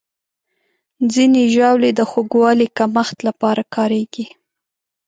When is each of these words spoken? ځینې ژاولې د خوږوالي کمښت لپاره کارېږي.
ځینې 1.13 1.41
ژاولې 1.55 1.91
د 1.95 2.01
خوږوالي 2.09 2.67
کمښت 2.77 3.17
لپاره 3.27 3.61
کارېږي. 3.75 4.25